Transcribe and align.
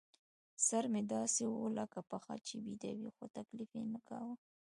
سر 0.67 0.83
مې 0.91 1.01
داسې 1.13 1.43
و 1.47 1.55
لکه 1.77 1.99
پښه 2.09 2.35
چې 2.47 2.55
بېده 2.63 2.91
وي، 2.97 3.09
خو 3.15 3.23
تکلیف 3.37 3.69
یې 3.79 3.85
نه 3.93 3.99
کاوه. 4.07 4.35